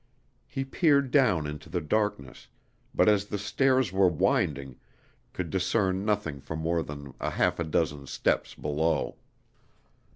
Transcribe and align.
He 0.47 0.65
peered 0.65 1.11
down 1.11 1.45
into 1.45 1.69
the 1.69 1.79
darkness, 1.79 2.47
but, 2.91 3.07
as 3.07 3.25
the 3.27 3.37
stairs 3.37 3.91
were 3.93 4.07
winding, 4.07 4.77
could 5.31 5.51
discern 5.51 6.03
nothing 6.03 6.41
for 6.41 6.55
more 6.55 6.81
than 6.81 7.13
a 7.19 7.29
half 7.29 7.57
dozen 7.69 8.07
steps 8.07 8.55
below. 8.55 9.17